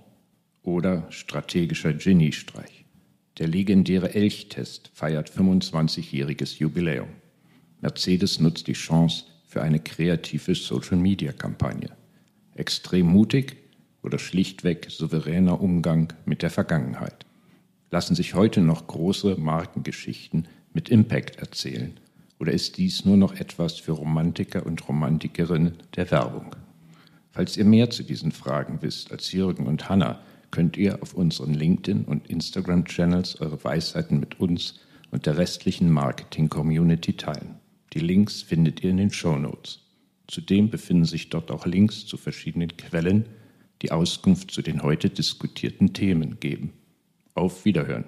[0.64, 2.86] oder strategischer Geniestreich.
[3.38, 7.10] Der legendäre Elchtest feiert 25-jähriges Jubiläum.
[7.82, 11.90] Mercedes nutzt die Chance für eine kreative Social-Media-Kampagne.
[12.56, 13.58] Extrem mutig
[14.04, 17.26] oder schlichtweg souveräner Umgang mit der Vergangenheit.
[17.90, 22.00] Lassen sich heute noch große Markengeschichten mit Impact erzählen?
[22.40, 26.56] Oder ist dies nur noch etwas für Romantiker und Romantikerinnen der Werbung?
[27.34, 31.56] Falls ihr mehr zu diesen Fragen wisst als Jürgen und Hanna, könnt ihr auf unseren
[31.56, 37.56] LinkedIn- und Instagram-Channels eure Weisheiten mit uns und der restlichen Marketing-Community teilen.
[37.94, 39.80] Die Links findet ihr in den Show Notes.
[40.28, 43.26] Zudem befinden sich dort auch Links zu verschiedenen Quellen,
[43.82, 46.72] die Auskunft zu den heute diskutierten Themen geben.
[47.34, 48.06] Auf Wiederhören.